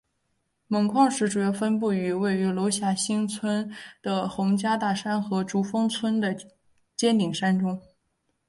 [0.67, 6.35] 锰矿石主要分布于位于娄霞新村的洪家大山和竹峰村的
[6.97, 7.79] 尖顶山中。